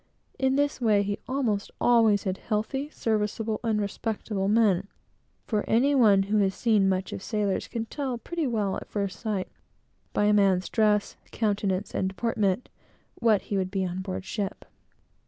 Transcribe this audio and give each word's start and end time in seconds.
In 0.39 0.55
this 0.55 0.81
way 0.81 1.03
he 1.03 1.19
almost 1.27 1.69
always 1.79 2.23
had 2.23 2.39
healthy, 2.39 2.89
serviceable, 2.89 3.59
and 3.63 3.79
respectable 3.79 4.47
men; 4.47 4.87
for 5.45 5.63
any 5.69 5.93
one 5.93 6.23
who 6.23 6.37
has 6.37 6.55
seen 6.55 6.89
much 6.89 7.13
of 7.13 7.21
sailors 7.21 7.67
can 7.67 7.85
tell 7.85 8.17
pretty 8.17 8.47
well 8.47 8.75
at 8.77 8.87
first 8.89 9.19
sight, 9.19 9.47
by 10.11 10.25
a 10.25 10.33
man's 10.33 10.69
dress, 10.69 11.17
countenance, 11.29 11.93
and 11.93 12.07
deportment, 12.09 12.67
what 13.19 13.43
he 13.43 13.57
would 13.57 13.69
be 13.69 13.85
on 13.85 14.01
board 14.01 14.25
ship. 14.25 14.65